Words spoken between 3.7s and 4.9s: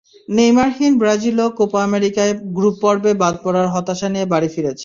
হতাশা নিয়ে বাড়ি ফিরেছে।